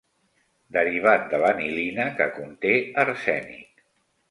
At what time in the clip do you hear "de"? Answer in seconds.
1.35-1.41